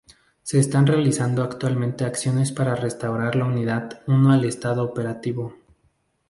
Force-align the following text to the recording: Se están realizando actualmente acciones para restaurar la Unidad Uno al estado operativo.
Se 0.41 0.57
están 0.57 0.87
realizando 0.87 1.43
actualmente 1.43 2.05
acciones 2.05 2.51
para 2.51 2.73
restaurar 2.73 3.35
la 3.35 3.45
Unidad 3.45 4.01
Uno 4.07 4.31
al 4.33 4.45
estado 4.45 4.83
operativo. 4.83 5.53